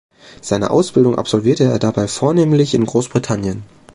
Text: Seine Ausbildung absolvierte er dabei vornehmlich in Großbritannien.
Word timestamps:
Seine 0.41 0.71
Ausbildung 0.71 1.15
absolvierte 1.15 1.65
er 1.65 1.77
dabei 1.77 2.07
vornehmlich 2.07 2.73
in 2.73 2.87
Großbritannien. 2.87 3.61